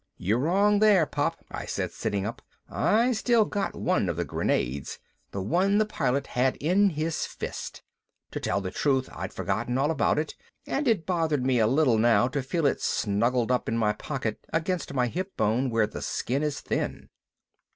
[0.17, 2.41] "You're wrong there, Pop," I said, sitting up.
[2.67, 4.97] "I still got one of the grenades
[5.29, 7.83] the one the pilot had in his fist."
[8.31, 10.33] To tell the truth I'd forgotten all about it
[10.65, 14.43] and it bothered me a little now to feel it snugged up in my pocket
[14.51, 17.09] against my hip bone where the skin is thin.